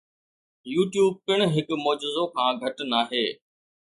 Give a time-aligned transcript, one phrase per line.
[0.73, 3.23] YouTube پڻ هڪ معجزو کان گهٽ ناهي.